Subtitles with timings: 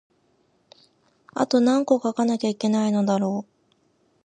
[1.35, 3.51] あとなんこ書かなきゃいけないのだろう